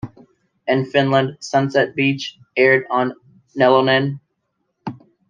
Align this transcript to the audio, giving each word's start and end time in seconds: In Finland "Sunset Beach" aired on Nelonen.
In 0.65 0.85
Finland 0.87 1.37
"Sunset 1.41 1.93
Beach" 1.95 2.39
aired 2.57 2.87
on 2.89 3.13
Nelonen. 3.55 4.19